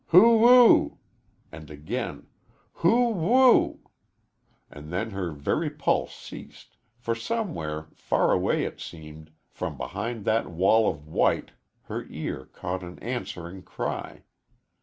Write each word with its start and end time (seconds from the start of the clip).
"Hoo 0.07 0.17
oo 0.17 0.37
woo 0.39 0.67
oo!" 0.71 0.97
and 1.51 1.69
again 1.69 2.25
"Hoo 2.81 2.89
oo 2.89 3.11
woo 3.13 3.55
oo!" 3.55 3.79
And 4.67 4.91
then 4.91 5.11
her 5.11 5.29
very 5.31 5.69
pulses 5.69 6.15
ceased, 6.15 6.75
for 6.97 7.13
somewhere, 7.13 7.87
far 7.93 8.31
away 8.31 8.63
it 8.65 8.79
seemed, 8.81 9.31
from 9.51 9.77
behind 9.77 10.25
that 10.25 10.49
wall 10.49 10.89
of 10.89 11.07
white 11.07 11.51
her 11.83 12.07
ear 12.09 12.47
caught 12.47 12.81
an 12.81 12.97
answering 12.97 13.61
cry. 13.61 14.23